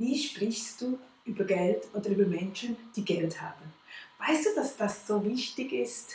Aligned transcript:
Wie 0.00 0.18
sprichst 0.18 0.80
du 0.80 0.98
über 1.26 1.44
Geld 1.44 1.84
oder 1.92 2.08
über 2.08 2.24
Menschen, 2.24 2.74
die 2.96 3.04
Geld 3.04 3.38
haben? 3.38 3.70
Weißt 4.18 4.46
du, 4.46 4.54
dass 4.54 4.74
das 4.74 5.06
so 5.06 5.22
wichtig 5.22 5.74
ist, 5.74 6.12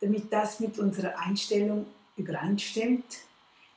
damit 0.00 0.32
das 0.32 0.58
mit 0.58 0.78
unserer 0.78 1.18
Einstellung 1.18 1.84
übereinstimmt? 2.16 3.04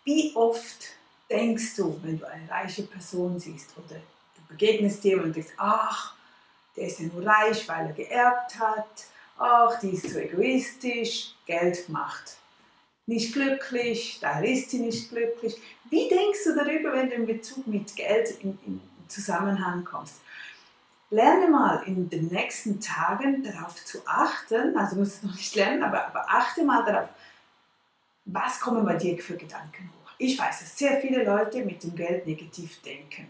Wie 0.06 0.32
oft 0.34 0.94
denkst 1.30 1.76
du, 1.76 2.00
wenn 2.04 2.18
du 2.18 2.26
eine 2.26 2.50
reiche 2.50 2.84
Person 2.84 3.38
siehst 3.38 3.72
oder 3.78 3.96
du 3.98 4.42
begegnest 4.48 5.04
dir 5.04 5.22
und 5.22 5.36
denkst, 5.36 5.56
ach, 5.58 6.16
der 6.78 6.88
ist 6.88 7.02
ja 7.02 7.08
nur 7.08 7.26
reich, 7.26 7.68
weil 7.68 7.88
er 7.88 7.94
geerbt 7.94 8.58
hat, 8.58 9.08
ach, 9.38 9.78
die 9.82 9.90
ist 9.90 10.10
so 10.10 10.20
egoistisch, 10.20 11.34
Geld 11.46 11.90
macht 11.90 12.38
nicht 13.08 13.34
glücklich, 13.34 14.20
da 14.22 14.42
ist 14.42 14.70
sie 14.70 14.80
nicht 14.80 15.10
glücklich. 15.10 15.56
Wie 15.90 16.10
denkst 16.10 16.44
du 16.44 16.56
darüber, 16.56 16.94
wenn 16.94 17.10
du 17.10 17.16
in 17.16 17.26
Bezug 17.26 17.66
mit 17.66 17.96
Geld 17.96 18.32
in, 18.42 18.58
in 18.66 18.82
Zusammenhang 19.08 19.84
kommst? 19.84 20.22
Lerne 21.10 21.48
mal 21.48 21.84
in 21.86 22.10
den 22.10 22.28
nächsten 22.28 22.82
Tagen 22.82 23.42
darauf 23.44 23.84
zu 23.86 24.00
achten, 24.06 24.78
also 24.78 24.98
musst 24.98 25.24
du 25.24 25.28
noch 25.28 25.36
nicht 25.36 25.56
lernen, 25.56 25.84
aber, 25.84 26.08
aber 26.08 26.26
achte 26.28 26.64
mal 26.64 26.84
darauf, 26.84 27.10
was 28.26 28.60
kommen 28.60 28.86
bei 28.86 28.96
dir 28.96 29.18
für 29.18 29.38
Gedanken 29.38 29.90
hoch. 29.90 30.12
Ich 30.18 30.38
weiß, 30.38 30.60
dass 30.60 30.78
sehr 30.78 31.00
viele 31.00 31.24
Leute 31.24 31.64
mit 31.64 31.82
dem 31.84 31.96
Geld 31.96 32.28
negativ 32.28 32.82
denken, 32.82 33.30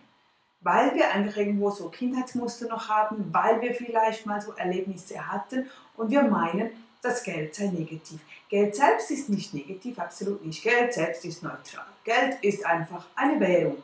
weil 0.62 0.96
wir 0.96 1.12
einfach 1.12 1.38
irgendwo 1.38 1.70
so 1.70 1.90
Kindheitsmuster 1.90 2.68
noch 2.68 2.90
haben, 2.90 3.32
weil 3.32 3.62
wir 3.62 3.76
vielleicht 3.76 4.26
mal 4.26 4.42
so 4.42 4.54
Erlebnisse 4.54 5.28
hatten 5.32 5.70
und 5.96 6.10
wir 6.10 6.24
meinen, 6.24 6.72
das 7.04 7.22
Geld 7.24 7.54
sei 7.54 7.68
negativ. 7.68 8.20
Geld 8.50 8.76
selbst 8.76 9.12
ist 9.12 9.30
nicht 9.30 9.54
negativ, 9.54 10.00
absolut 10.00 10.44
nicht. 10.44 10.64
Geld 10.64 10.94
selbst 10.94 11.26
ist 11.26 11.44
neutral. 11.44 11.86
Geld 12.04 12.38
ist 12.42 12.66
einfach 12.66 13.06
eine 13.16 13.40
Währung. 13.40 13.84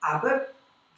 Aber 0.00 0.46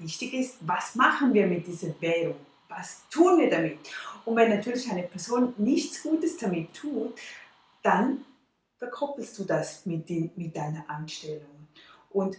wichtig 0.02 0.34
ist, 0.34 0.56
was 0.60 0.94
machen 0.94 1.32
wir 1.32 1.46
mit 1.46 1.66
dieser 1.66 1.94
Währung? 2.00 2.36
Was 2.68 3.02
tun 3.10 3.38
wir 3.38 3.50
damit? 3.50 3.78
Und 4.24 4.36
wenn 4.36 4.50
natürlich 4.50 4.90
eine 4.90 5.02
Person 5.02 5.54
nichts 5.58 6.02
Gutes 6.02 6.36
damit 6.36 6.72
tut, 6.74 7.18
dann 7.82 8.24
verkoppelst 8.78 9.38
du 9.38 9.44
das 9.44 9.86
mit, 9.86 10.08
den, 10.08 10.30
mit 10.36 10.56
deiner 10.56 10.88
Einstellung. 10.88 11.68
Und 12.10 12.36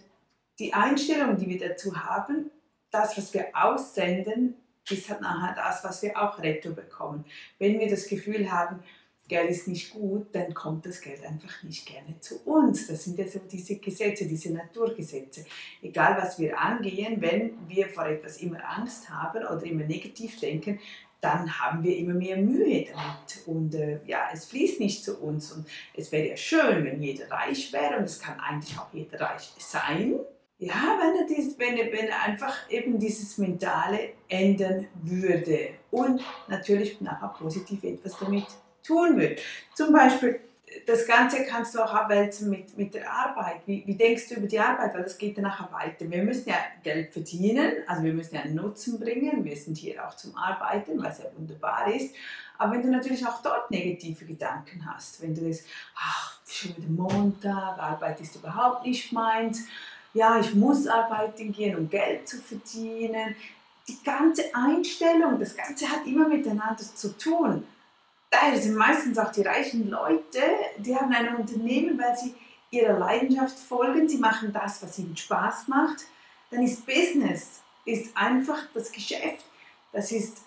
die 0.59 0.73
Einstellung, 0.73 1.37
die 1.37 1.47
wir 1.47 1.69
dazu 1.69 1.95
haben, 1.95 2.51
das, 2.91 3.17
was 3.17 3.33
wir 3.33 3.47
aussenden, 3.53 4.55
ist 4.89 5.09
halt 5.09 5.21
nachher 5.21 5.55
das, 5.55 5.83
was 5.83 6.01
wir 6.01 6.21
auch 6.21 6.39
retto 6.39 6.71
bekommen. 6.71 7.25
Wenn 7.57 7.79
wir 7.79 7.89
das 7.89 8.07
Gefühl 8.07 8.51
haben, 8.51 8.83
Geld 9.27 9.49
ist 9.49 9.67
nicht 9.67 9.93
gut, 9.93 10.27
dann 10.33 10.53
kommt 10.53 10.85
das 10.85 10.99
Geld 10.99 11.25
einfach 11.25 11.63
nicht 11.63 11.85
gerne 11.85 12.19
zu 12.19 12.41
uns. 12.43 12.87
Das 12.87 13.05
sind 13.05 13.17
ja 13.17 13.27
so 13.27 13.39
diese 13.39 13.77
Gesetze, 13.77 14.25
diese 14.25 14.51
Naturgesetze. 14.53 15.45
Egal 15.81 16.17
was 16.21 16.37
wir 16.39 16.59
angehen, 16.59 17.21
wenn 17.21 17.57
wir 17.67 17.87
vor 17.87 18.05
etwas 18.05 18.37
immer 18.37 18.59
Angst 18.77 19.09
haben 19.09 19.45
oder 19.45 19.63
immer 19.63 19.85
negativ 19.85 20.39
denken, 20.39 20.79
dann 21.21 21.57
haben 21.57 21.83
wir 21.83 21.95
immer 21.95 22.13
mehr 22.13 22.35
Mühe 22.35 22.83
damit. 22.83 23.47
Und 23.47 23.75
äh, 23.75 24.01
ja, 24.05 24.27
es 24.33 24.45
fließt 24.45 24.81
nicht 24.81 25.05
zu 25.05 25.17
uns. 25.19 25.53
Und 25.53 25.65
es 25.95 26.11
wäre 26.11 26.27
ja 26.27 26.37
schön, 26.37 26.83
wenn 26.83 27.01
jeder 27.01 27.31
reich 27.31 27.71
wäre. 27.71 27.97
Und 27.97 28.03
es 28.03 28.19
kann 28.19 28.37
eigentlich 28.41 28.77
auch 28.77 28.93
jeder 28.93 29.21
reich 29.21 29.53
sein. 29.57 30.19
Ja, 30.59 30.99
wenn 30.99 31.21
er, 31.21 31.27
dies, 31.27 31.57
wenn, 31.57 31.77
er, 31.77 31.91
wenn 31.93 32.07
er 32.07 32.23
einfach 32.23 32.69
eben 32.69 32.99
dieses 32.99 33.37
Mentale 33.37 34.11
ändern 34.27 34.87
würde. 35.01 35.69
Und 35.91 36.21
natürlich 36.49 36.99
nachher 36.99 37.29
positiv 37.29 37.83
etwas 37.85 38.17
damit 38.19 38.47
tun 38.83 39.17
will. 39.17 39.35
Zum 39.73 39.91
Beispiel, 39.91 40.39
das 40.85 41.05
Ganze 41.05 41.45
kannst 41.45 41.75
du 41.75 41.83
auch 41.83 41.93
abwälzen 41.93 42.49
mit, 42.49 42.77
mit 42.77 42.93
der 42.93 43.11
Arbeit. 43.11 43.61
Wie, 43.65 43.83
wie 43.85 43.95
denkst 43.95 44.29
du 44.29 44.35
über 44.35 44.47
die 44.47 44.59
Arbeit? 44.59 44.93
Weil 44.93 45.03
das 45.03 45.17
geht 45.17 45.37
dann 45.37 45.43
nachher 45.43 45.71
weiter. 45.71 46.09
Wir 46.09 46.23
müssen 46.23 46.49
ja 46.49 46.57
Geld 46.83 47.11
verdienen, 47.13 47.73
also 47.87 48.03
wir 48.03 48.13
müssen 48.13 48.35
ja 48.35 48.41
einen 48.41 48.55
Nutzen 48.55 48.99
bringen. 48.99 49.43
Wir 49.43 49.55
sind 49.55 49.77
hier 49.77 50.05
auch 50.05 50.15
zum 50.15 50.35
Arbeiten, 50.35 51.01
was 51.01 51.19
ja 51.19 51.25
wunderbar 51.37 51.93
ist. 51.93 52.15
Aber 52.57 52.73
wenn 52.73 52.81
du 52.81 52.89
natürlich 52.89 53.25
auch 53.25 53.41
dort 53.41 53.71
negative 53.71 54.25
Gedanken 54.25 54.87
hast, 54.91 55.21
wenn 55.21 55.33
du 55.33 55.41
denkst, 55.41 55.63
ach, 55.95 56.39
schon 56.47 56.75
wieder 56.77 56.89
Montag, 56.89 57.79
Arbeit 57.79 58.21
ist 58.21 58.35
überhaupt 58.35 58.85
nicht 58.85 59.11
meins, 59.11 59.65
ja, 60.13 60.39
ich 60.39 60.53
muss 60.53 60.85
arbeiten 60.85 61.51
gehen, 61.51 61.75
um 61.75 61.89
Geld 61.89 62.27
zu 62.27 62.37
verdienen. 62.37 63.35
Die 63.87 63.97
ganze 64.03 64.43
Einstellung, 64.53 65.39
das 65.39 65.55
Ganze 65.55 65.89
hat 65.89 66.05
immer 66.05 66.27
miteinander 66.27 66.77
zu 66.77 67.17
tun 67.17 67.65
daher 68.33 68.59
sind 68.59 68.75
meistens 68.75 69.17
auch 69.17 69.31
die 69.31 69.43
reichen 69.43 69.89
Leute, 69.89 70.41
die 70.77 70.95
haben 70.95 71.13
ein 71.13 71.35
Unternehmen, 71.35 71.99
weil 71.99 72.17
sie 72.17 72.33
ihrer 72.71 72.97
Leidenschaft 72.97 73.57
folgen, 73.59 74.09
sie 74.09 74.17
machen 74.17 74.51
das, 74.51 74.81
was 74.81 74.97
ihnen 74.97 75.15
Spaß 75.15 75.67
macht. 75.67 76.05
Dann 76.49 76.63
ist 76.63 76.85
Business, 76.85 77.61
ist 77.85 78.15
einfach 78.15 78.59
das 78.73 78.91
Geschäft, 78.91 79.45
das 79.91 80.11
ist 80.11 80.37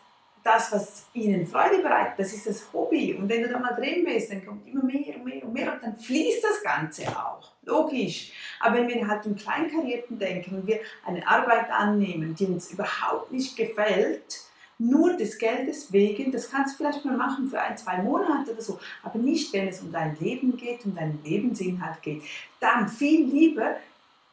das, 0.43 0.71
was 0.71 1.07
ihnen 1.13 1.47
Freude 1.47 1.79
bereitet, 1.79 2.19
das 2.19 2.33
ist 2.33 2.47
das 2.47 2.73
Hobby. 2.73 3.15
Und 3.15 3.29
wenn 3.29 3.43
du 3.43 3.49
da 3.49 3.59
mal 3.59 3.75
drin 3.75 4.05
bist, 4.05 4.31
dann 4.31 4.45
kommt 4.47 4.67
immer 4.67 4.85
mehr 4.85 5.17
und 5.17 5.25
mehr 5.25 5.45
und 5.45 5.53
mehr 5.53 5.73
und 5.73 5.83
dann 5.83 5.97
fließt 5.97 6.43
das 6.43 6.63
Ganze 6.63 7.07
auch. 7.09 7.53
Logisch. 7.63 8.33
Aber 8.61 8.77
wenn 8.77 8.89
wir 8.89 9.07
halt 9.07 9.27
im 9.27 9.35
Kleinkarierten 9.35 10.19
denken 10.19 10.57
und 10.57 10.67
wir 10.67 10.81
eine 11.05 11.27
Arbeit 11.27 11.69
annehmen, 11.71 12.35
die 12.35 12.47
uns 12.47 12.71
überhaupt 12.71 13.33
nicht 13.33 13.57
gefällt, 13.57 14.47
nur 14.79 15.17
des 15.17 15.39
Geldes 15.39 15.93
wegen, 15.93 16.33
das 16.33 16.51
kannst 16.51 16.75
du 16.75 16.79
vielleicht 16.79 17.05
mal 17.05 17.17
machen 17.17 17.49
für 17.49 17.61
ein, 17.61 17.77
zwei 17.77 18.03
Monate 18.03 18.53
oder 18.53 18.61
so, 18.61 18.79
aber 19.03 19.19
nicht, 19.19 19.53
wenn 19.53 19.69
es 19.69 19.81
um 19.81 19.91
dein 19.91 20.17
Leben 20.19 20.57
geht, 20.57 20.85
um 20.85 20.95
deinen 20.95 21.23
Lebensinhalt 21.25 22.03
geht. 22.03 22.23
Dann 22.61 22.89
viel 22.89 23.25
lieber 23.27 23.77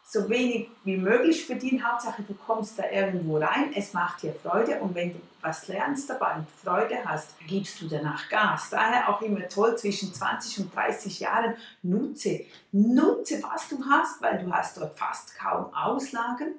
so 0.06 0.30
wenig 0.30 0.70
wie 0.84 0.98
möglich 0.98 1.46
verdienen. 1.46 1.86
Hauptsache, 1.86 2.24
du 2.24 2.34
kommst 2.34 2.78
da 2.78 2.84
irgendwo 2.90 3.38
rein, 3.38 3.72
es 3.74 3.94
macht 3.94 4.22
dir 4.22 4.34
Freude 4.34 4.80
und 4.80 4.94
wenn 4.94 5.14
du 5.14 5.20
was 5.42 5.68
lernst 5.68 6.10
dabei 6.10 6.36
und 6.36 6.48
Freude 6.64 6.98
hast, 7.06 7.36
gibst 7.48 7.82
du 7.82 7.88
danach 7.88 8.30
Gas. 8.30 8.70
Daher 8.70 9.10
auch 9.10 9.22
immer 9.22 9.48
toll, 9.48 9.78
zwischen 9.78 10.14
20 10.14 10.60
und 10.60 10.76
30 10.76 11.20
Jahren 11.20 11.56
nutze, 11.82 12.46
nutze, 12.72 13.42
was 13.44 13.70
du 13.70 13.84
hast, 13.90 14.22
weil 14.22 14.44
du 14.44 14.52
hast 14.52 14.78
dort 14.78 14.98
fast 14.98 15.38
kaum 15.38 15.74
Auslagen 15.74 16.56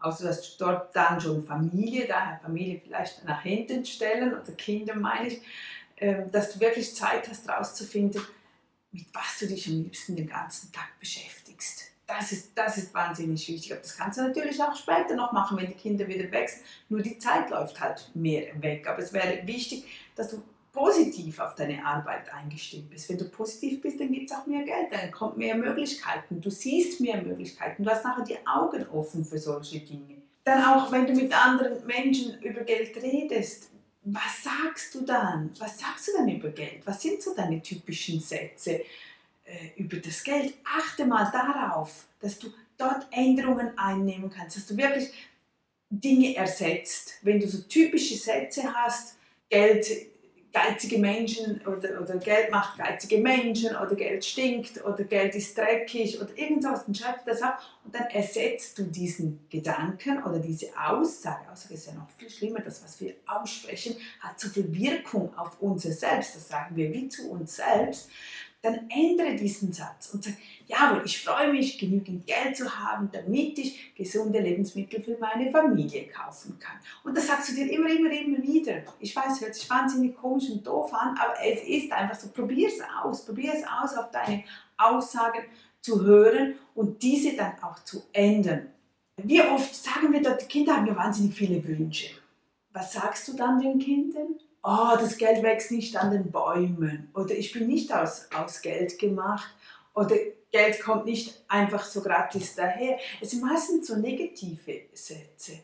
außer 0.00 0.24
dass 0.24 0.56
du 0.56 0.64
dort 0.64 0.94
dann 0.94 1.20
schon 1.20 1.44
Familie, 1.44 2.06
daher 2.06 2.40
Familie 2.42 2.80
vielleicht 2.84 3.24
nach 3.24 3.42
hinten 3.42 3.84
stellen 3.84 4.34
oder 4.34 4.52
Kinder 4.52 4.94
meine 4.94 5.28
ich, 5.28 5.42
ähm, 5.98 6.30
dass 6.30 6.52
du 6.52 6.60
wirklich 6.60 6.94
Zeit 6.94 7.28
hast 7.28 7.46
herauszufinden, 7.46 8.22
mit 8.92 9.06
was 9.12 9.38
du 9.38 9.46
dich 9.46 9.68
am 9.68 9.82
liebsten 9.82 10.16
den 10.16 10.28
ganzen 10.28 10.72
Tag 10.72 10.98
beschäftigst. 10.98 11.90
Das 12.06 12.32
ist, 12.32 12.50
das 12.56 12.76
ist 12.76 12.92
wahnsinnig 12.92 13.46
wichtig. 13.46 13.72
Aber 13.72 13.82
das 13.82 13.96
kannst 13.96 14.18
du 14.18 14.22
natürlich 14.22 14.60
auch 14.60 14.74
später 14.74 15.14
noch 15.14 15.30
machen, 15.30 15.56
wenn 15.56 15.68
die 15.68 15.74
Kinder 15.74 16.08
wieder 16.08 16.30
wachsen. 16.32 16.62
Nur 16.88 17.02
die 17.02 17.18
Zeit 17.18 17.50
läuft 17.50 17.80
halt 17.80 18.10
mehr 18.14 18.50
weg. 18.60 18.88
Aber 18.88 18.98
es 18.98 19.12
wäre 19.12 19.46
wichtig, 19.46 19.84
dass 20.16 20.30
du 20.30 20.42
positiv 20.72 21.38
auf 21.40 21.54
deine 21.54 21.84
Arbeit 21.84 22.32
eingestimmt 22.32 22.90
bist. 22.90 23.08
Wenn 23.08 23.18
du 23.18 23.28
positiv 23.28 23.80
bist, 23.80 24.00
dann 24.00 24.12
gibt 24.12 24.30
es 24.30 24.36
auch 24.36 24.46
mehr 24.46 24.62
Geld, 24.62 24.88
dann 24.92 25.10
kommt 25.10 25.36
mehr 25.36 25.56
Möglichkeiten, 25.56 26.40
du 26.40 26.50
siehst 26.50 27.00
mehr 27.00 27.20
Möglichkeiten, 27.22 27.84
du 27.84 27.90
hast 27.90 28.04
nachher 28.04 28.24
die 28.24 28.38
Augen 28.46 28.86
offen 28.88 29.24
für 29.24 29.38
solche 29.38 29.80
Dinge. 29.80 30.22
Dann 30.44 30.64
auch, 30.64 30.90
wenn 30.90 31.06
du 31.06 31.12
mit 31.14 31.32
anderen 31.32 31.84
Menschen 31.86 32.40
über 32.40 32.62
Geld 32.62 32.96
redest, 33.02 33.70
was 34.02 34.42
sagst 34.42 34.94
du 34.94 35.02
dann? 35.02 35.50
Was 35.58 35.78
sagst 35.78 36.08
du 36.08 36.12
dann 36.16 36.28
über 36.28 36.48
Geld? 36.50 36.80
Was 36.86 37.02
sind 37.02 37.20
so 37.20 37.34
deine 37.34 37.60
typischen 37.60 38.18
Sätze 38.18 38.80
äh, 39.44 39.76
über 39.76 39.98
das 39.98 40.24
Geld? 40.24 40.54
Achte 40.64 41.04
mal 41.04 41.30
darauf, 41.30 42.06
dass 42.18 42.38
du 42.38 42.48
dort 42.78 43.06
Änderungen 43.10 43.76
einnehmen 43.76 44.30
kannst, 44.30 44.56
dass 44.56 44.66
du 44.66 44.76
wirklich 44.76 45.10
Dinge 45.90 46.34
ersetzt. 46.34 47.14
Wenn 47.22 47.40
du 47.40 47.46
so 47.46 47.58
typische 47.62 48.14
Sätze 48.14 48.72
hast, 48.72 49.16
Geld 49.50 49.86
geizige 50.52 50.98
Menschen 50.98 51.60
oder, 51.66 52.00
oder 52.00 52.16
Geld 52.16 52.50
macht 52.50 52.78
geizige 52.78 53.18
Menschen 53.18 53.76
oder 53.76 53.94
Geld 53.94 54.24
stinkt 54.24 54.84
oder 54.84 55.04
Geld 55.04 55.34
ist 55.34 55.56
dreckig 55.56 56.20
oder 56.20 56.36
irgendwas, 56.36 56.84
dann 56.84 56.94
schreib 56.94 57.24
das 57.24 57.40
ab 57.42 57.60
und 57.84 57.94
dann 57.94 58.06
ersetzt 58.06 58.78
du 58.78 58.84
diesen 58.84 59.46
Gedanken 59.48 60.22
oder 60.22 60.38
diese 60.38 60.68
Aussage, 60.76 61.48
Aussage 61.50 61.74
ist 61.74 61.86
ja 61.86 61.94
noch 61.94 62.10
viel 62.18 62.30
schlimmer, 62.30 62.60
das 62.60 62.82
was 62.82 63.00
wir 63.00 63.14
aussprechen, 63.26 63.96
hat 64.20 64.40
so 64.40 64.48
viel 64.48 64.72
Wirkung 64.74 65.36
auf 65.36 65.60
unser 65.60 65.92
Selbst, 65.92 66.34
das 66.34 66.48
sagen 66.48 66.76
wir 66.76 66.92
wie 66.92 67.08
zu 67.08 67.30
uns 67.30 67.56
selbst, 67.56 68.10
dann 68.62 68.90
ändere 68.90 69.36
diesen 69.36 69.72
Satz 69.72 70.10
und 70.12 70.22
sag, 70.22 70.34
jawohl, 70.66 71.02
ich 71.04 71.22
freue 71.22 71.50
mich, 71.50 71.78
genügend 71.78 72.26
Geld 72.26 72.56
zu 72.56 72.78
haben, 72.78 73.08
damit 73.10 73.58
ich 73.58 73.94
gesunde 73.94 74.38
Lebensmittel 74.38 75.02
für 75.02 75.16
meine 75.18 75.50
Familie 75.50 76.08
kaufen 76.08 76.58
kann. 76.58 76.76
Und 77.02 77.16
das 77.16 77.26
sagst 77.26 77.50
du 77.50 77.54
dir 77.54 77.70
immer, 77.72 77.88
immer, 77.88 78.10
immer 78.10 78.42
wieder. 78.42 78.82
Ich 78.98 79.16
weiß, 79.16 79.40
hört 79.40 79.54
sich 79.54 79.68
wahnsinnig 79.70 80.14
komisch 80.16 80.50
und 80.50 80.66
doof 80.66 80.92
an, 80.92 81.16
aber 81.16 81.34
es 81.42 81.62
ist 81.66 81.90
einfach 81.90 82.18
so, 82.18 82.28
probier 82.28 82.68
es 82.68 82.80
aus, 83.02 83.24
probier 83.24 83.54
es 83.54 83.64
aus, 83.64 83.96
auf 83.96 84.10
deine 84.10 84.44
Aussagen 84.76 85.44
zu 85.80 86.02
hören 86.02 86.54
und 86.74 87.02
diese 87.02 87.34
dann 87.34 87.54
auch 87.62 87.82
zu 87.84 88.02
ändern. 88.12 88.68
Wie 89.16 89.40
oft 89.40 89.74
sagen 89.74 90.12
wir 90.12 90.20
die 90.20 90.44
Kinder 90.46 90.76
haben 90.76 90.86
ja 90.86 90.96
wahnsinnig 90.96 91.34
viele 91.34 91.66
Wünsche. 91.66 92.08
Was 92.72 92.92
sagst 92.92 93.26
du 93.28 93.32
dann 93.34 93.58
den 93.58 93.78
Kindern? 93.78 94.38
Oh, 94.62 94.96
das 94.98 95.16
Geld 95.16 95.42
wächst 95.42 95.70
nicht 95.70 95.96
an 95.96 96.10
den 96.10 96.30
Bäumen 96.30 97.10
oder 97.14 97.34
ich 97.34 97.52
bin 97.52 97.66
nicht 97.66 97.92
aus, 97.92 98.28
aus 98.34 98.62
Geld 98.62 98.98
gemacht 98.98 99.54
oder 99.94 100.16
Geld 100.52 100.80
kommt 100.80 101.06
nicht 101.06 101.44
einfach 101.48 101.84
so 101.84 102.02
gratis 102.02 102.54
daher. 102.54 102.98
Es 103.20 103.30
sind 103.30 103.42
meistens 103.42 103.86
so 103.86 103.96
negative 103.96 104.82
Sätze. 104.92 105.60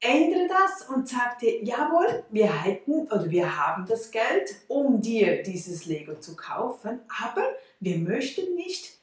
Ändere 0.00 0.48
das 0.48 0.88
und 0.88 1.08
sag 1.08 1.38
dir, 1.38 1.62
jawohl, 1.62 2.24
wir 2.30 2.64
hätten 2.64 3.02
oder 3.02 3.30
wir 3.30 3.56
haben 3.58 3.84
das 3.86 4.10
Geld, 4.10 4.54
um 4.66 5.00
dir 5.00 5.42
dieses 5.42 5.84
Lego 5.84 6.14
zu 6.18 6.34
kaufen, 6.36 7.00
aber 7.22 7.44
wir 7.80 7.98
möchten 7.98 8.54
nicht 8.54 8.98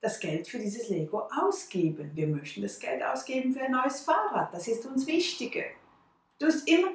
das 0.00 0.18
Geld 0.18 0.48
für 0.48 0.58
dieses 0.58 0.88
Lego 0.88 1.28
ausgeben. 1.40 2.10
Wir 2.14 2.26
möchten 2.26 2.62
das 2.62 2.78
Geld 2.78 3.02
ausgeben 3.02 3.54
für 3.54 3.62
ein 3.62 3.72
neues 3.72 4.00
Fahrrad. 4.00 4.52
Das 4.52 4.68
ist 4.68 4.84
uns 4.84 5.06
wichtiger. 5.06 5.62
Du 6.38 6.46
hast 6.46 6.68
immer, 6.68 6.88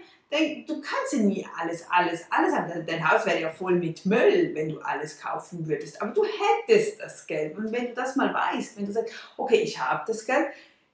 du 0.67 0.81
kannst 0.81 1.13
ja 1.13 1.19
nie 1.19 1.45
alles, 1.57 1.85
alles, 1.89 2.25
alles 2.29 2.53
haben. 2.53 2.85
Dein 2.85 3.09
Haus 3.09 3.25
wäre 3.25 3.41
ja 3.41 3.51
voll 3.51 3.75
mit 3.75 4.05
Müll, 4.05 4.51
wenn 4.53 4.69
du 4.69 4.79
alles 4.79 5.19
kaufen 5.19 5.67
würdest. 5.67 6.01
Aber 6.01 6.11
du 6.11 6.23
hättest 6.23 6.99
das 6.99 7.25
Geld. 7.25 7.57
Und 7.57 7.71
wenn 7.71 7.87
du 7.87 7.93
das 7.93 8.15
mal 8.15 8.33
weißt, 8.33 8.77
wenn 8.77 8.85
du 8.85 8.91
sagst, 8.91 9.13
okay, 9.37 9.61
ich 9.61 9.79
habe 9.79 10.03
das 10.05 10.25
Geld, 10.25 10.47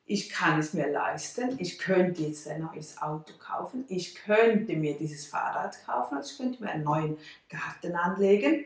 ich 0.06 0.30
kann 0.30 0.60
es 0.60 0.74
mir 0.74 0.88
leisten, 0.92 1.58
ich 1.60 1.80
könnte 1.80 2.22
jetzt 2.22 2.48
ein 2.48 2.62
neues 2.62 3.02
Auto 3.02 3.34
kaufen, 3.40 3.86
ich 3.88 4.14
könnte 4.14 4.76
mir 4.76 4.96
dieses 4.96 5.26
Fahrrad 5.26 5.84
kaufen, 5.84 6.18
also 6.18 6.32
ich 6.32 6.38
könnte 6.38 6.64
mir 6.64 6.70
einen 6.70 6.84
neuen 6.84 7.18
Garten 7.50 7.96
anlegen. 7.96 8.66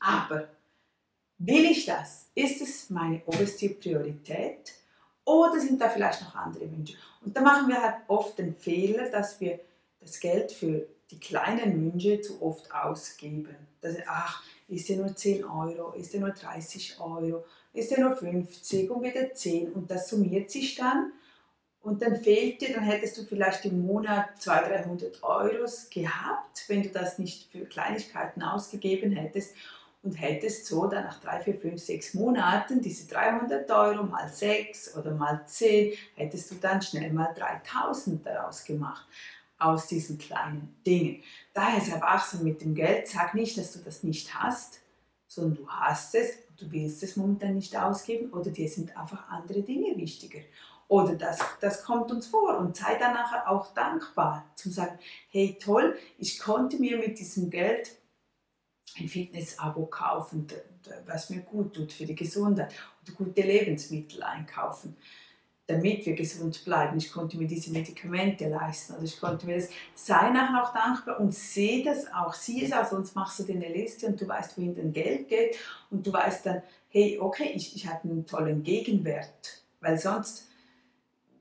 Aber 0.00 0.48
Will 1.44 1.64
ich 1.64 1.86
das? 1.86 2.30
Ist 2.36 2.62
es 2.62 2.88
meine 2.88 3.20
oberste 3.26 3.68
Priorität? 3.70 4.74
Oder 5.24 5.60
sind 5.60 5.80
da 5.80 5.88
vielleicht 5.88 6.22
noch 6.22 6.34
andere 6.34 6.70
Wünsche? 6.70 6.94
Und 7.24 7.36
da 7.36 7.40
machen 7.40 7.68
wir 7.68 7.80
halt 7.80 7.96
oft 8.08 8.38
den 8.38 8.54
Fehler, 8.54 9.08
dass 9.10 9.40
wir 9.40 9.60
das 10.00 10.18
Geld 10.18 10.52
für 10.52 10.86
die 11.10 11.20
kleinen 11.20 11.92
Wünsche 11.92 12.20
zu 12.20 12.42
oft 12.42 12.72
ausgeben. 12.74 13.54
Dass, 13.80 13.96
ach, 14.06 14.42
ist 14.68 14.88
ja 14.88 14.96
nur 14.96 15.14
10 15.14 15.44
Euro, 15.44 15.92
ist 15.92 16.14
ja 16.14 16.20
nur 16.20 16.30
30 16.30 16.98
Euro, 17.00 17.44
ist 17.72 17.90
ja 17.90 18.00
nur 18.00 18.16
50 18.16 18.90
und 18.90 19.02
wieder 19.02 19.32
10 19.32 19.72
und 19.72 19.90
das 19.90 20.08
summiert 20.08 20.50
sich 20.50 20.74
dann 20.74 21.12
und 21.82 22.00
dann 22.00 22.16
fehlt 22.16 22.60
dir, 22.60 22.72
dann 22.74 22.84
hättest 22.84 23.18
du 23.18 23.24
vielleicht 23.24 23.64
im 23.64 23.84
Monat 23.84 24.40
200, 24.40 24.86
300 24.86 25.22
Euro 25.22 25.66
gehabt, 25.90 26.64
wenn 26.68 26.82
du 26.82 26.90
das 26.90 27.18
nicht 27.18 27.50
für 27.50 27.64
Kleinigkeiten 27.66 28.42
ausgegeben 28.42 29.12
hättest 29.12 29.54
und 30.02 30.14
hättest 30.14 30.66
so 30.66 30.86
dann 30.86 31.04
nach 31.04 31.20
drei, 31.20 31.40
vier, 31.40 31.54
fünf, 31.54 31.80
sechs 31.80 32.14
Monaten 32.14 32.80
diese 32.80 33.06
300 33.06 33.70
Euro 33.70 34.02
mal 34.02 34.28
sechs 34.28 34.96
oder 34.96 35.12
mal 35.12 35.42
zehn, 35.46 35.92
hättest 36.16 36.50
du 36.50 36.56
dann 36.56 36.82
schnell 36.82 37.12
mal 37.12 37.32
3000 37.34 38.26
daraus 38.26 38.64
gemacht 38.64 39.06
aus 39.58 39.86
diesen 39.86 40.18
kleinen 40.18 40.74
Dingen. 40.84 41.22
Daher 41.54 41.80
sei 41.80 42.00
wachsam 42.00 42.42
mit 42.42 42.62
dem 42.62 42.74
Geld. 42.74 43.06
Sag 43.06 43.34
nicht, 43.34 43.56
dass 43.56 43.72
du 43.72 43.78
das 43.78 44.02
nicht 44.02 44.34
hast, 44.34 44.80
sondern 45.28 45.54
du 45.54 45.68
hast 45.68 46.14
es, 46.16 46.30
du 46.58 46.70
willst 46.72 47.02
es 47.02 47.16
momentan 47.16 47.54
nicht 47.54 47.76
ausgeben 47.76 48.32
oder 48.32 48.50
dir 48.50 48.68
sind 48.68 48.96
einfach 48.96 49.28
andere 49.28 49.62
Dinge 49.62 49.96
wichtiger. 49.96 50.40
Oder 50.88 51.14
das, 51.14 51.38
das 51.60 51.84
kommt 51.84 52.10
uns 52.10 52.26
vor 52.26 52.58
und 52.58 52.76
sei 52.76 52.96
dann 52.96 53.14
nachher 53.14 53.48
auch 53.48 53.72
dankbar, 53.72 54.44
zu 54.56 54.68
sagen, 54.68 54.98
hey 55.30 55.56
toll, 55.62 55.96
ich 56.18 56.38
konnte 56.38 56.76
mir 56.78 56.98
mit 56.98 57.18
diesem 57.18 57.48
Geld 57.48 57.92
ein 58.98 59.08
Fitness-Abo 59.08 59.86
kaufen, 59.86 60.46
was 61.06 61.30
mir 61.30 61.40
gut 61.40 61.74
tut 61.74 61.92
für 61.92 62.04
die 62.04 62.14
Gesundheit 62.14 62.72
oder 63.02 63.14
gute 63.14 63.42
Lebensmittel 63.42 64.22
einkaufen, 64.22 64.96
damit 65.66 66.04
wir 66.04 66.14
gesund 66.14 66.64
bleiben. 66.64 66.98
Ich 66.98 67.10
konnte 67.10 67.38
mir 67.38 67.46
diese 67.46 67.70
Medikamente 67.72 68.48
leisten 68.48 68.94
oder 68.94 69.04
ich 69.04 69.18
konnte 69.18 69.46
mir 69.46 69.56
das. 69.56 69.68
Sei 69.94 70.30
nachher 70.30 70.62
auch 70.62 70.74
dankbar 70.74 71.20
und 71.20 71.34
sehe 71.34 71.84
das 71.84 72.12
auch, 72.12 72.34
sieh 72.34 72.64
es 72.64 72.72
auch, 72.72 72.84
sonst 72.84 73.14
machst 73.14 73.38
du 73.38 73.44
dir 73.44 73.54
eine 73.54 73.72
Liste 73.72 74.06
und 74.06 74.20
du 74.20 74.28
weißt, 74.28 74.58
wohin 74.58 74.74
dein 74.74 74.92
Geld 74.92 75.28
geht 75.28 75.56
und 75.90 76.06
du 76.06 76.12
weißt 76.12 76.46
dann, 76.46 76.62
hey, 76.88 77.18
okay, 77.18 77.52
ich, 77.54 77.74
ich 77.74 77.86
habe 77.86 78.04
einen 78.04 78.26
tollen 78.26 78.62
Gegenwert, 78.62 79.62
weil 79.80 79.98
sonst, 79.98 80.48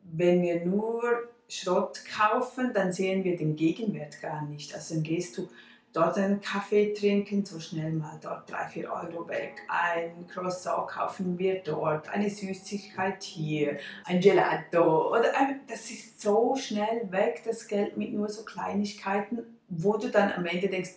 wenn 0.03 0.41
wir 0.41 0.65
nur 0.65 1.03
Schrott 1.49 2.01
kaufen, 2.05 2.71
dann 2.73 2.93
sehen 2.93 3.25
wir 3.25 3.35
den 3.35 3.57
Gegenwert 3.57 4.21
gar 4.21 4.43
nicht. 4.43 4.73
Also 4.73 4.95
dann 4.95 5.03
gehst 5.03 5.37
du 5.37 5.49
dort 5.93 6.17
einen 6.17 6.39
Kaffee 6.41 6.93
trinken, 6.93 7.45
so 7.45 7.59
schnell 7.59 7.91
mal 7.91 8.17
dort 8.21 8.49
3, 8.49 8.67
4 8.67 8.91
Euro 8.91 9.27
weg, 9.27 9.61
ein 9.67 10.27
Croissant 10.27 10.87
kaufen 10.87 11.37
wir 11.37 11.61
dort, 11.63 12.09
eine 12.09 12.29
Süßigkeit 12.29 13.21
hier, 13.23 13.77
ein 14.05 14.21
Gelato. 14.21 15.11
Oder 15.11 15.37
ein, 15.37 15.61
das 15.67 15.91
ist 15.91 16.21
so 16.21 16.55
schnell 16.55 17.11
weg, 17.11 17.41
das 17.45 17.67
Geld 17.67 17.97
mit 17.97 18.13
nur 18.13 18.29
so 18.29 18.43
Kleinigkeiten, 18.43 19.39
wo 19.67 19.97
du 19.97 20.09
dann 20.09 20.31
am 20.31 20.45
Ende 20.45 20.69
denkst, 20.69 20.91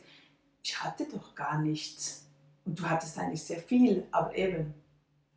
ich 0.63 0.83
hatte 0.83 1.07
doch 1.11 1.35
gar 1.35 1.61
nichts. 1.61 2.27
Und 2.65 2.81
du 2.81 2.89
hattest 2.89 3.19
eigentlich 3.19 3.43
sehr 3.43 3.59
viel, 3.59 4.07
aber 4.11 4.35
eben, 4.35 4.75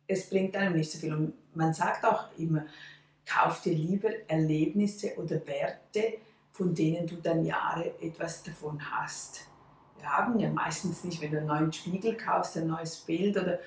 es 0.06 0.30
bringt 0.30 0.56
einem 0.56 0.76
nicht 0.76 0.90
so 0.90 0.98
viel. 0.98 1.12
Und 1.12 1.34
man 1.54 1.74
sagt 1.74 2.04
auch 2.04 2.28
immer, 2.38 2.64
kauf 3.26 3.60
dir 3.60 3.74
lieber 3.74 4.08
Erlebnisse 4.26 5.14
oder 5.16 5.46
Werte, 5.46 6.14
von 6.58 6.74
denen 6.74 7.06
du 7.06 7.14
dann 7.22 7.44
Jahre 7.44 7.94
etwas 8.02 8.42
davon 8.42 8.80
hast. 8.90 9.46
Wir 9.96 10.08
haben 10.08 10.40
ja 10.40 10.50
meistens 10.50 11.04
nicht, 11.04 11.22
wenn 11.22 11.30
du 11.30 11.38
einen 11.38 11.46
neuen 11.46 11.72
Spiegel 11.72 12.16
kaufst, 12.16 12.56
ein 12.56 12.66
neues 12.66 12.96
Bild 12.96 13.36
oder 13.36 13.60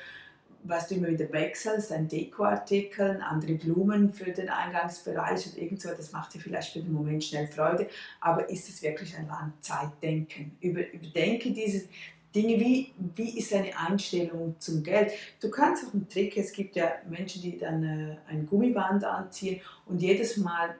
was 0.63 0.89
du 0.89 0.95
immer 0.95 1.07
wieder 1.07 1.31
wechselst, 1.31 1.93
ein 1.93 2.09
Dekoartikel, 2.09 3.21
andere 3.21 3.53
Blumen 3.53 4.11
für 4.11 4.31
den 4.31 4.49
Eingangsbereich 4.49 5.47
oder 5.47 5.61
irgend 5.61 5.85
das 5.85 6.11
macht 6.11 6.33
dir 6.33 6.39
vielleicht 6.39 6.73
für 6.73 6.79
den 6.79 6.91
Moment 6.91 7.23
schnell 7.23 7.47
Freude, 7.47 7.87
aber 8.19 8.49
ist 8.49 8.67
es 8.67 8.81
wirklich 8.83 9.17
ein 9.17 9.27
Langzeitdenken? 9.27 10.57
Über, 10.59 10.81
überdenke 10.91 11.51
diese 11.51 11.87
Dinge, 12.35 12.59
wie, 12.59 12.93
wie 13.15 13.39
ist 13.39 13.53
deine 13.53 13.71
Einstellung 13.77 14.55
zum 14.59 14.83
Geld? 14.83 15.13
Du 15.39 15.49
kannst 15.49 15.87
auch 15.87 15.93
einen 15.93 16.09
Trick, 16.09 16.35
es 16.35 16.51
gibt 16.51 16.75
ja 16.75 16.91
Menschen, 17.09 17.41
die 17.41 17.57
dann 17.57 17.83
äh, 17.83 18.17
ein 18.27 18.45
Gummiband 18.45 19.05
anziehen 19.05 19.61
und 19.85 20.01
jedes 20.01 20.35
Mal 20.35 20.75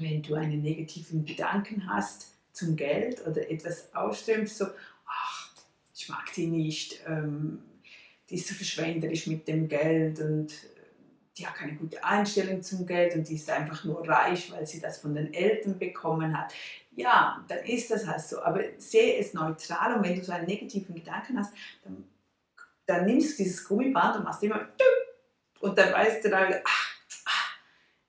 wenn 0.00 0.22
du 0.22 0.34
einen 0.34 0.62
negativen 0.62 1.24
Gedanken 1.24 1.88
hast 1.88 2.34
zum 2.52 2.76
Geld 2.76 3.26
oder 3.26 3.50
etwas 3.50 3.94
ausströmst, 3.94 4.58
so, 4.58 4.66
ach, 5.06 5.50
ich 5.94 6.08
mag 6.08 6.32
die 6.34 6.46
nicht, 6.46 7.00
ähm, 7.06 7.62
die 8.28 8.36
ist 8.36 8.48
so 8.48 8.54
verschwenderisch 8.54 9.26
mit 9.26 9.46
dem 9.46 9.68
Geld 9.68 10.20
und 10.20 10.52
die 11.36 11.46
hat 11.46 11.54
keine 11.54 11.74
gute 11.74 12.02
Einstellung 12.02 12.62
zum 12.62 12.86
Geld 12.86 13.14
und 13.14 13.28
die 13.28 13.34
ist 13.34 13.50
einfach 13.50 13.84
nur 13.84 14.08
reich, 14.08 14.50
weil 14.50 14.66
sie 14.66 14.80
das 14.80 14.98
von 14.98 15.14
den 15.14 15.34
Eltern 15.34 15.78
bekommen 15.78 16.36
hat. 16.36 16.52
Ja, 16.94 17.44
dann 17.46 17.58
ist 17.58 17.90
das 17.90 18.06
halt 18.06 18.22
so. 18.22 18.40
Aber 18.42 18.62
sehe 18.78 19.18
es 19.18 19.34
neutral 19.34 19.96
und 19.96 20.04
wenn 20.04 20.16
du 20.16 20.24
so 20.24 20.32
einen 20.32 20.46
negativen 20.46 20.94
Gedanken 20.94 21.38
hast, 21.38 21.52
dann, 21.84 22.04
dann 22.86 23.04
nimmst 23.04 23.38
du 23.38 23.44
dieses 23.44 23.64
Gummiband 23.64 24.16
und 24.16 24.24
machst 24.24 24.42
immer 24.42 24.68
und 25.60 25.76
dann 25.76 25.92
weißt 25.92 26.24
du 26.24 26.30
dann, 26.30 26.54
ach, 26.64 26.95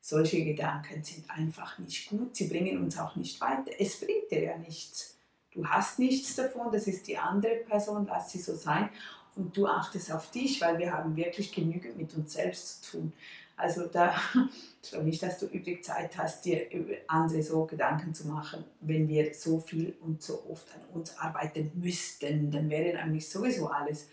solche 0.08 0.46
Gedanken 0.46 1.04
sind 1.04 1.30
einfach 1.30 1.78
nicht 1.80 2.10
gut, 2.10 2.34
sie 2.34 2.48
bringen 2.48 2.82
uns 2.82 2.98
auch 2.98 3.18
nicht 3.18 3.42
weiter. 3.42 3.72
Es 3.78 4.00
bringt 4.00 4.32
dir 4.32 4.42
ja 4.42 4.58
nichts. 4.58 5.18
Du 5.52 5.66
hast 5.66 6.00
nichts 6.00 6.34
davon, 6.36 6.72
das 6.72 6.88
ist 6.88 7.08
die 7.08 7.18
andere 7.18 7.58
Person, 7.68 8.08
lass 8.08 8.32
sie 8.32 8.40
so 8.40 8.56
sein 8.56 8.90
und 9.36 9.58
du 9.58 9.68
achtest 9.68 10.10
auf 10.14 10.32
dich, 10.32 10.62
weil 10.62 10.78
wir 10.78 10.94
haben 10.94 11.18
wirklich 11.18 11.52
genügend 11.52 11.98
mit 11.98 12.14
uns 12.16 12.32
selbst 12.34 12.86
zu 12.86 12.92
tun. 12.92 13.14
Also 13.58 13.88
da, 13.88 14.16
ich 14.82 14.92
glaube 14.92 15.04
nicht, 15.04 15.22
dass 15.22 15.40
du 15.40 15.48
übrig 15.48 15.84
Zeit 15.84 16.18
hast, 16.18 16.46
dir 16.46 16.72
über 16.72 16.94
andere 17.08 17.44
so 17.44 17.66
Gedanken 17.66 18.14
zu 18.14 18.30
machen, 18.30 18.64
wenn 18.80 19.10
wir 19.10 19.34
so 19.34 19.60
viel 19.60 19.94
und 20.00 20.24
so 20.24 20.42
oft 20.50 20.74
an 20.74 20.82
uns 20.94 21.18
arbeiten 21.18 21.70
müssten, 21.76 22.50
dann 22.50 22.70
wäre 22.70 22.96
nämlich 22.96 23.28
sowieso 23.28 23.68
alles 23.68 24.08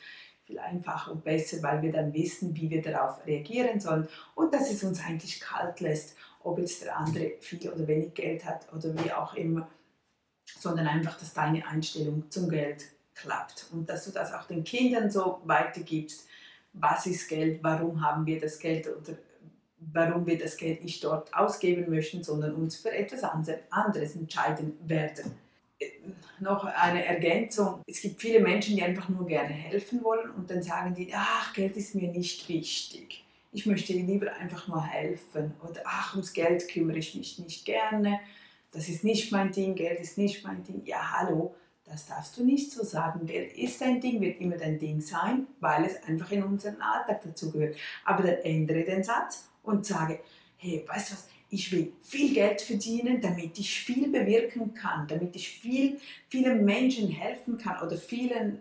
viel 0.54 0.58
einfacher 0.58 1.12
und 1.12 1.24
besser, 1.24 1.62
weil 1.62 1.82
wir 1.82 1.92
dann 1.92 2.12
wissen, 2.12 2.54
wie 2.56 2.70
wir 2.70 2.82
darauf 2.82 3.26
reagieren 3.26 3.80
sollen 3.80 4.08
und 4.34 4.54
dass 4.54 4.70
es 4.70 4.84
uns 4.84 5.02
eigentlich 5.04 5.40
kalt 5.40 5.80
lässt, 5.80 6.16
ob 6.42 6.58
jetzt 6.58 6.84
der 6.84 6.96
andere 6.96 7.32
viel 7.40 7.68
oder 7.70 7.86
wenig 7.86 8.14
Geld 8.14 8.44
hat 8.44 8.72
oder 8.72 8.94
wie 9.02 9.12
auch 9.12 9.34
immer, 9.34 9.68
sondern 10.58 10.86
einfach, 10.86 11.18
dass 11.18 11.32
deine 11.32 11.66
Einstellung 11.66 12.30
zum 12.30 12.48
Geld 12.48 12.84
klappt 13.14 13.66
und 13.72 13.88
dass 13.88 14.04
du 14.04 14.10
das 14.10 14.32
auch 14.32 14.46
den 14.46 14.64
Kindern 14.64 15.10
so 15.10 15.40
weitergibst. 15.44 16.26
Was 16.72 17.06
ist 17.06 17.28
Geld? 17.28 17.62
Warum 17.62 18.04
haben 18.04 18.26
wir 18.26 18.40
das 18.40 18.58
Geld 18.58 18.88
oder 18.88 19.16
warum 19.78 20.26
wir 20.26 20.38
das 20.38 20.56
Geld 20.56 20.82
nicht 20.82 21.04
dort 21.04 21.32
ausgeben 21.34 21.88
möchten, 21.90 22.22
sondern 22.24 22.54
uns 22.54 22.76
für 22.76 22.90
etwas 22.90 23.22
anderes 23.70 24.16
entscheiden 24.16 24.76
werden 24.86 25.43
noch 26.40 26.64
eine 26.64 27.04
Ergänzung. 27.04 27.82
Es 27.86 28.00
gibt 28.00 28.20
viele 28.20 28.40
Menschen, 28.40 28.76
die 28.76 28.82
einfach 28.82 29.08
nur 29.08 29.26
gerne 29.26 29.52
helfen 29.52 30.02
wollen 30.02 30.30
und 30.30 30.50
dann 30.50 30.62
sagen 30.62 30.94
die, 30.94 31.12
ach, 31.14 31.52
Geld 31.52 31.76
ist 31.76 31.94
mir 31.94 32.08
nicht 32.08 32.48
wichtig. 32.48 33.24
Ich 33.52 33.66
möchte 33.66 33.92
lieber 33.92 34.32
einfach 34.34 34.66
nur 34.66 34.84
helfen. 34.84 35.54
Oder 35.62 35.82
ach, 35.84 36.14
ums 36.14 36.32
Geld 36.32 36.68
kümmere 36.68 36.98
ich 36.98 37.14
mich 37.14 37.38
nicht 37.38 37.64
gerne. 37.64 38.20
Das 38.72 38.88
ist 38.88 39.04
nicht 39.04 39.30
mein 39.30 39.52
Ding, 39.52 39.76
Geld 39.76 40.00
ist 40.00 40.18
nicht 40.18 40.44
mein 40.44 40.64
Ding. 40.64 40.82
Ja, 40.84 41.18
hallo, 41.18 41.54
das 41.84 42.06
darfst 42.06 42.36
du 42.36 42.44
nicht 42.44 42.72
so 42.72 42.82
sagen. 42.82 43.26
Geld 43.26 43.56
ist 43.56 43.80
dein 43.80 44.00
Ding, 44.00 44.20
wird 44.20 44.40
immer 44.40 44.56
dein 44.56 44.78
Ding 44.78 45.00
sein, 45.00 45.46
weil 45.60 45.84
es 45.84 46.02
einfach 46.02 46.32
in 46.32 46.42
unseren 46.42 46.80
Alltag 46.80 47.22
dazugehört. 47.22 47.76
Aber 48.04 48.24
dann 48.24 48.38
ändere 48.38 48.82
den 48.82 49.04
Satz 49.04 49.48
und 49.62 49.86
sage, 49.86 50.20
hey, 50.56 50.84
weißt 50.86 51.10
du 51.10 51.14
was, 51.14 51.28
ich 51.54 51.70
will 51.70 51.92
viel 52.02 52.34
Geld 52.34 52.60
verdienen, 52.60 53.20
damit 53.20 53.56
ich 53.58 53.78
viel 53.78 54.08
bewirken 54.08 54.74
kann, 54.74 55.06
damit 55.06 55.36
ich 55.36 55.48
viel, 55.48 56.00
vielen 56.28 56.64
Menschen 56.64 57.08
helfen 57.08 57.56
kann 57.56 57.80
oder 57.86 57.96
vielen 57.96 58.58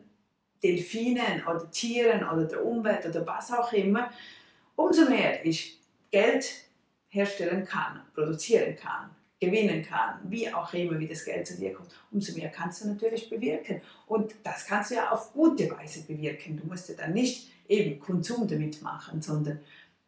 Delfinen 0.63 1.43
oder 1.47 1.69
Tieren 1.71 2.23
oder 2.23 2.45
der 2.45 2.63
Umwelt 2.63 3.05
oder 3.07 3.25
was 3.25 3.51
auch 3.51 3.73
immer, 3.73 4.11
umso 4.75 5.09
mehr 5.09 5.43
ich 5.43 5.79
Geld 6.11 6.45
herstellen 7.09 7.65
kann, 7.65 8.01
produzieren 8.13 8.75
kann, 8.75 9.09
gewinnen 9.39 9.83
kann, 9.83 10.19
wie 10.29 10.53
auch 10.53 10.71
immer, 10.73 10.99
wie 10.99 11.07
das 11.07 11.25
Geld 11.25 11.47
zu 11.47 11.57
dir 11.57 11.73
kommt, 11.73 11.89
umso 12.11 12.37
mehr 12.37 12.49
kannst 12.49 12.83
du 12.83 12.87
natürlich 12.87 13.27
bewirken. 13.27 13.81
Und 14.05 14.35
das 14.43 14.67
kannst 14.67 14.91
du 14.91 14.95
ja 14.95 15.09
auf 15.09 15.33
gute 15.33 15.69
Weise 15.71 16.03
bewirken. 16.03 16.57
Du 16.57 16.67
musst 16.67 16.89
ja 16.89 16.95
dann 16.95 17.13
nicht 17.13 17.49
eben 17.67 17.99
Konsum 17.99 18.47
damit 18.47 18.81
machen, 18.83 19.19
sondern 19.21 19.59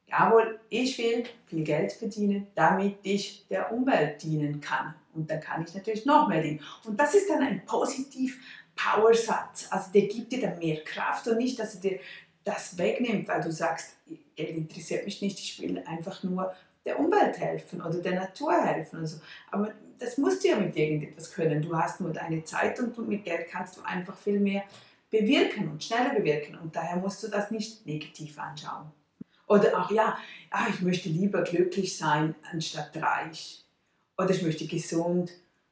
jawohl, 0.08 0.60
ich 0.70 0.98
will 0.98 1.24
viel 1.46 1.64
Geld 1.64 1.92
verdienen, 1.94 2.48
damit 2.56 2.98
ich 3.04 3.46
der 3.48 3.72
Umwelt 3.72 4.22
dienen 4.24 4.62
kann. 4.62 4.94
Und 5.14 5.30
dann 5.30 5.40
kann 5.40 5.64
ich 5.68 5.74
natürlich 5.74 6.06
noch 6.06 6.28
mehr 6.28 6.42
dienen. 6.42 6.62
Und 6.86 7.00
das 7.00 7.16
ist 7.16 7.30
dann 7.30 7.42
ein 7.42 7.66
positiv 7.66 8.40
Power-Satz. 8.76 9.68
Also 9.70 9.92
der 9.92 10.08
gibt 10.08 10.32
dir 10.32 10.42
dann 10.42 10.60
mehr 10.60 10.84
Kraft 10.84 11.28
und 11.28 11.38
nicht, 11.38 11.58
dass 11.58 11.76
er 11.76 11.82
dir 11.82 12.00
das 12.44 12.78
wegnimmt, 12.78 13.28
weil 13.28 13.42
du 13.42 13.52
sagst, 13.52 13.98
Geld 14.36 14.56
interessiert 14.56 15.06
mich 15.06 15.22
nicht, 15.22 15.40
ich 15.40 15.62
will 15.62 15.82
einfach 15.86 16.22
nur 16.24 16.54
der 16.86 17.00
Umwelt 17.00 17.40
helfen 17.40 17.82
oder 17.82 17.98
der 17.98 18.16
Natur 18.16 18.54
helfen. 18.64 19.00
Und 19.00 19.08
so. 19.08 19.18
Aber 19.50 19.74
das 19.98 20.18
musst 20.18 20.44
du 20.44 20.50
ja 20.50 20.58
mit 20.58 20.76
irgendetwas 20.76 21.32
können. 21.32 21.62
Du 21.62 21.76
hast 21.76 22.02
nur 22.02 22.12
deine 22.12 22.44
Zeit 22.44 22.80
und 22.80 22.98
mit 23.08 23.26
Geld 23.26 23.48
kannst 23.50 23.78
du 23.78 23.82
einfach 23.82 24.16
viel 24.18 24.40
mehr 24.40 24.64
bewirken 25.10 25.70
und 25.70 25.84
schneller 25.84 26.14
bewirken. 26.14 26.58
Und 26.58 26.76
daher 26.76 26.98
musst 26.98 27.24
du 27.24 27.28
das 27.28 27.50
nicht 27.50 27.86
negativ 27.86 28.38
anschauen. 28.38 28.92
Oder 29.48 29.80
auch, 29.80 29.92
ja, 29.92 30.18
ah, 30.50 30.68
ich 30.70 30.82
möchte 30.82 31.10
lieber 31.10 31.44
glücklich 31.44 31.98
sein 31.98 32.36
anstatt 32.52 32.96
reich. 32.98 33.64
Oder 34.18 34.32
ich 34.32 34.42
möchte 34.42 34.66
gesund 34.66 35.32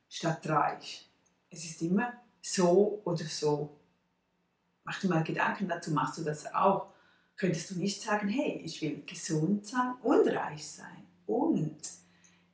statt 0.10 0.48
reich. 0.48 1.10
Es 1.50 1.63
ist 1.65 1.82
immer 1.82 2.13
so 2.42 3.01
oder 3.03 3.24
so. 3.25 3.77
Mach 4.84 5.00
dir 5.00 5.08
mal 5.08 5.24
Gedanken 5.24 5.68
dazu, 5.68 5.92
machst 5.92 6.18
du 6.18 6.24
das 6.24 6.53
auch? 6.53 6.88
Könntest 7.36 7.72
du 7.72 7.75
nicht 7.75 8.01
sagen, 8.01 8.27
hey, 8.27 8.62
ich 8.63 8.82
will 8.82 9.01
gesund 9.06 9.65
sein 9.65 9.94
und 10.03 10.27
reich 10.27 10.68
sein 10.68 11.08
und 11.25 11.77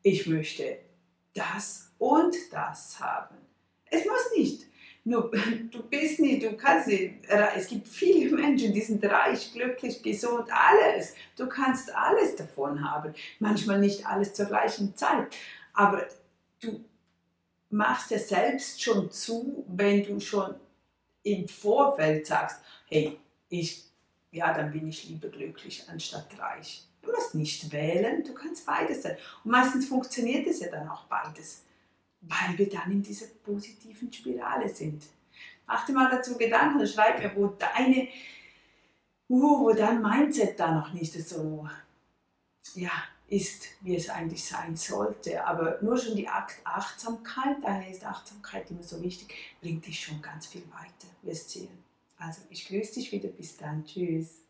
ich 0.04 0.26
möchte 0.28 0.80
das 1.34 1.92
und 1.98 2.36
das 2.52 3.00
haben. 3.00 3.36
Es 3.86 4.06
muss 4.06 4.38
nicht. 4.38 4.69
Nur, 5.04 5.32
du 5.72 5.84
bist 5.84 6.20
nicht, 6.20 6.44
du 6.44 6.56
kannst 6.56 6.88
nicht. 6.88 7.16
Es 7.56 7.68
gibt 7.68 7.88
viele 7.88 8.36
Menschen, 8.36 8.74
die 8.74 8.82
sind 8.82 9.04
reich, 9.06 9.52
glücklich, 9.54 10.02
gesund, 10.04 10.48
alles. 10.52 11.16
Du 11.36 11.48
kannst 11.48 11.94
alles 11.96 12.36
davon 12.36 12.90
haben. 12.90 13.14
Manchmal 13.40 13.80
nicht 13.80 14.06
alles 14.06 14.34
zur 14.34 14.46
gleichen 14.46 14.96
Zeit. 14.96 15.36
Aber 15.74 16.06
du 16.60 16.84
machst 17.70 18.12
ja 18.12 18.20
selbst 18.20 18.82
schon 18.82 19.12
zu, 19.12 19.64
wenn 19.68 20.04
du 20.04 20.20
schon 20.20 20.56
im 21.24 21.48
Vorfeld 21.48 22.26
sagst, 22.26 22.62
hey, 22.88 23.20
ich, 23.50 23.84
ja, 24.32 24.54
dann 24.54 24.72
bin 24.72 24.88
ich 24.88 25.08
lieber 25.10 25.30
glücklich 25.30 25.86
anstatt 25.90 26.28
reich. 26.40 26.86
Du 27.02 27.12
musst 27.12 27.36
nicht 27.36 27.72
wählen, 27.72 28.24
du 28.24 28.34
kannst 28.34 28.66
beides 28.66 29.04
sein. 29.04 29.18
Und 29.44 29.52
meistens 29.52 29.88
funktioniert 29.88 30.48
es 30.48 30.60
ja 30.60 30.70
dann 30.70 30.90
auch 30.90 31.06
beides, 31.06 31.64
weil 32.22 32.58
wir 32.58 32.70
dann 32.70 32.92
in 32.92 33.02
dieser 33.02 33.28
positiven 33.44 34.12
Spirale 34.12 34.70
sind. 34.70 35.04
Mach 35.68 35.86
dir 35.86 35.94
mal 35.94 36.10
dazu 36.10 36.38
Gedanken 36.38 36.86
schreib 36.88 37.20
mir, 37.20 37.36
wo 37.36 37.48
deine, 37.48 38.08
uh, 39.30 39.60
wo 39.60 39.74
dein 39.74 40.02
Mindset 40.02 40.60
da 40.60 40.74
noch 40.74 40.94
nicht 40.94 41.14
so, 41.14 41.68
ja, 42.76 42.92
ist, 43.28 43.68
wie 43.82 43.96
es 43.96 44.10
eigentlich 44.10 44.44
sein 44.44 44.76
sollte. 44.76 45.46
Aber 45.46 45.80
nur 45.82 45.98
schon 45.98 46.16
die 46.16 46.28
Achtsamkeit, 46.28 47.58
daher 47.62 47.90
ist 47.90 48.04
Achtsamkeit 48.04 48.70
immer 48.72 48.84
so 48.84 49.02
wichtig, 49.02 49.34
bringt 49.62 49.86
dich 49.86 50.00
schon 50.00 50.22
ganz 50.22 50.48
viel 50.48 50.64
weiter. 50.72 51.08
Wirst 51.22 51.52
sehen. 51.52 51.84
Also 52.18 52.42
ich 52.50 52.68
grüße 52.68 52.96
dich 52.96 53.12
wieder. 53.12 53.30
Bis 53.30 53.58
dann. 53.58 53.86
Tschüss. 53.86 54.42